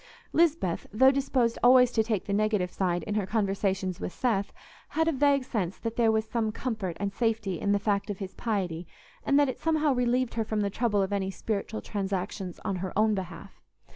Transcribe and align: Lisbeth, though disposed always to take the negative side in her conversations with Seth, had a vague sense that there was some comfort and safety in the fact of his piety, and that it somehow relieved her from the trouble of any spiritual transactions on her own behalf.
Lisbeth, 0.33 0.87
though 0.91 1.11
disposed 1.11 1.59
always 1.61 1.91
to 1.91 2.01
take 2.01 2.25
the 2.25 2.33
negative 2.33 2.71
side 2.71 3.03
in 3.03 3.13
her 3.13 3.27
conversations 3.27 3.99
with 3.99 4.11
Seth, 4.11 4.51
had 4.87 5.07
a 5.07 5.11
vague 5.11 5.43
sense 5.43 5.77
that 5.77 5.95
there 5.95 6.11
was 6.11 6.25
some 6.25 6.51
comfort 6.51 6.97
and 6.99 7.13
safety 7.13 7.59
in 7.59 7.71
the 7.71 7.77
fact 7.77 8.09
of 8.09 8.17
his 8.17 8.33
piety, 8.33 8.87
and 9.23 9.39
that 9.39 9.47
it 9.47 9.59
somehow 9.59 9.93
relieved 9.93 10.33
her 10.33 10.43
from 10.43 10.61
the 10.61 10.71
trouble 10.71 11.03
of 11.03 11.13
any 11.13 11.29
spiritual 11.29 11.81
transactions 11.83 12.59
on 12.65 12.77
her 12.77 12.91
own 12.97 13.13
behalf. 13.13 13.61